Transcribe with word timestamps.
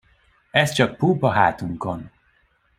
Ez 0.51 0.71
csak 0.71 0.97
púp 0.97 1.23
a 1.23 1.29
hátunkon. 1.29 2.11